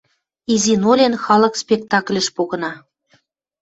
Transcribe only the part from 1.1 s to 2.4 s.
халык спектакльыш